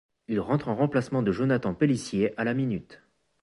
[0.27, 3.03] Il entre en remplacement de Jonathan Pélissié à la minute.